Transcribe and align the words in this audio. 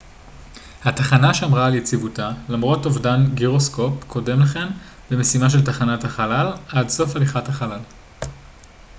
התחנה 0.83 1.33
שמרה 1.33 1.65
על 1.65 1.75
יציבותה 1.75 2.31
למרות 2.49 2.85
אובדן 2.85 3.25
גירוסקופ 3.33 4.03
קודם 4.07 4.39
לכן 4.41 4.67
במשימה 5.11 5.49
של 5.49 5.65
תחנת 5.65 6.03
החלל 6.03 6.53
עד 6.69 6.89
סוף 6.89 7.15
הליכת 7.15 7.49
החלל 7.49 7.79